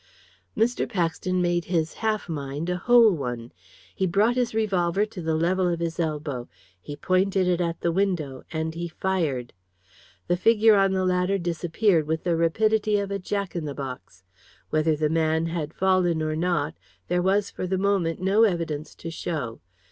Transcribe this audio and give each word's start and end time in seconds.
Mr. 0.57 0.89
Paxton 0.89 1.43
made 1.43 1.65
his 1.65 1.93
half 2.01 2.27
mind 2.27 2.71
a 2.71 2.75
whole 2.77 3.11
one. 3.11 3.51
He 3.93 4.07
brought 4.07 4.33
his 4.33 4.55
revolver 4.55 5.05
to 5.05 5.21
the 5.21 5.35
level 5.35 5.67
of 5.67 5.79
his 5.79 5.99
elbow; 5.99 6.49
he 6.81 6.95
pointed 6.95 7.47
it 7.47 7.61
at 7.61 7.81
the 7.81 7.91
window, 7.91 8.41
and 8.51 8.73
he 8.73 8.87
fired. 8.87 9.53
The 10.27 10.35
figure 10.37 10.75
on 10.75 10.93
the 10.93 11.05
ladder 11.05 11.37
disappeared 11.37 12.07
with 12.07 12.23
the 12.23 12.35
rapidity 12.35 12.97
of 12.97 13.11
a 13.11 13.19
jack 13.19 13.55
in 13.55 13.65
the 13.65 13.75
box. 13.75 14.23
Whether 14.71 14.95
the 14.95 15.07
man 15.07 15.45
had 15.45 15.71
fallen 15.71 16.23
or 16.23 16.35
not, 16.35 16.73
there 17.07 17.21
was 17.21 17.51
for 17.51 17.67
the 17.67 17.77
moment 17.77 18.19
no 18.19 18.41
evidence 18.41 18.95
to 18.95 19.11
show. 19.11 19.61